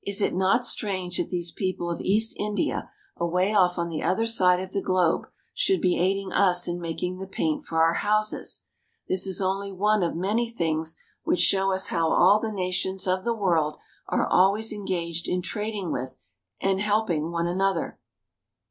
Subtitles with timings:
[0.03, 4.25] Is it not strange that these people of East India, away off on the other
[4.25, 8.63] side of the globe, should be aiding us in making the paint for our houses?
[9.07, 13.23] This is only one of many things which show us how all the nations of
[13.23, 13.77] the world
[14.07, 16.17] are always engaged in trading with
[16.59, 17.99] and helping one 266 AMONG THE INDIAN FARMERS another.